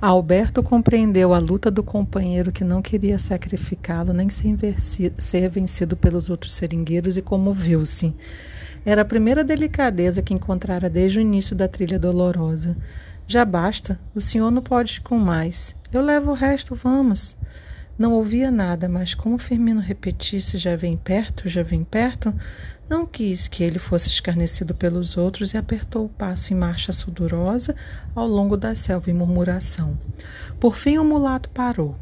[0.00, 6.54] Alberto compreendeu a luta do companheiro que não queria sacrificá-lo nem ser vencido pelos outros
[6.54, 8.14] seringueiros e comoveu-se.
[8.82, 12.78] Era a primeira delicadeza que encontrara desde o início da trilha dolorosa.
[13.28, 15.76] Já basta, o senhor não pode ir com mais.
[15.92, 17.36] Eu levo o resto, vamos.
[18.00, 22.32] Não ouvia nada, mas como Firmino repetisse já vem perto, já vem perto,
[22.88, 27.76] não quis que ele fosse escarnecido pelos outros e apertou o passo em marcha sudorosa
[28.14, 29.98] ao longo da selva em murmuração.
[30.58, 31.94] Por fim o mulato parou.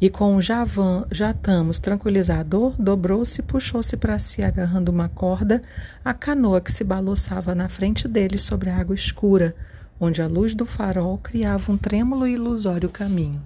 [0.00, 5.60] E com o javan, jatamos tranquilizador, dobrou-se e puxou-se para si, agarrando uma corda,
[6.02, 9.54] a canoa que se balançava na frente dele sobre a água escura,
[10.00, 13.42] onde a luz do farol criava um trêmulo e ilusório caminho.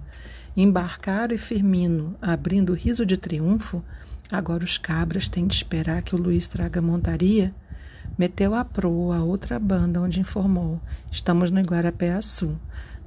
[0.55, 3.83] Embarcaram e Firmino, abrindo riso de triunfo,
[4.31, 7.53] agora os cabras têm de esperar que o Luiz traga montaria,
[8.17, 10.79] meteu a proa a outra banda, onde informou:
[11.11, 12.55] Estamos no Iguarapé-Açu.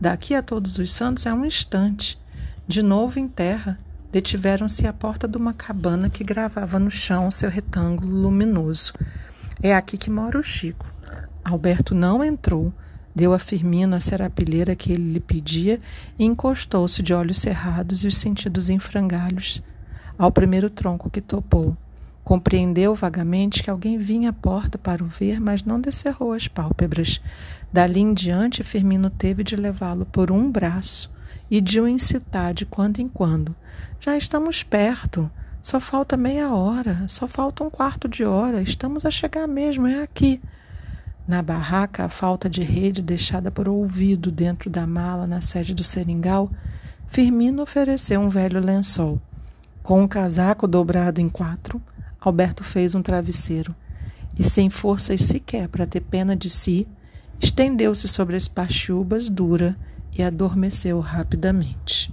[0.01, 2.19] Daqui a Todos os Santos é um instante.
[2.67, 3.79] De novo em terra,
[4.11, 8.93] detiveram-se à porta de uma cabana que gravava no chão seu retângulo luminoso.
[9.63, 10.93] É aqui que mora o Chico.
[11.45, 12.73] Alberto não entrou,
[13.17, 15.81] Deu a Firmino a serapilheira que ele lhe pedia
[16.19, 19.63] e encostou-se de olhos cerrados e os sentidos em frangalhos
[20.19, 21.75] ao primeiro tronco que topou.
[22.23, 27.23] Compreendeu vagamente que alguém vinha à porta para o ver, mas não descerrou as pálpebras.
[27.73, 31.11] Dali em diante, Firmino teve de levá-lo por um braço
[31.51, 33.57] e de o incitar de quando em quando.
[33.99, 35.31] Já estamos perto.
[35.63, 38.61] Só falta meia hora, só falta um quarto de hora.
[38.61, 40.39] Estamos a chegar mesmo, é aqui.
[41.27, 45.83] Na barraca, a falta de rede deixada por ouvido dentro da mala na sede do
[45.83, 46.51] seringal,
[47.09, 49.21] Firmino ofereceu um velho lençol.
[49.83, 51.83] Com um casaco dobrado em quatro,
[52.21, 53.75] Alberto fez um travesseiro
[54.39, 56.87] e, sem forças sequer para ter pena de si,
[57.41, 59.77] estendeu-se sobre as pachubas dura
[60.17, 62.13] e adormeceu rapidamente.